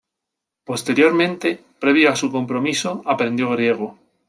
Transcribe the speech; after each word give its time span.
Posteriormente, 0.69 1.63
previo 1.79 2.09
a 2.09 2.15
su 2.15 2.31
compromiso, 2.31 3.03
aprendió 3.05 3.51
griego. 3.51 3.99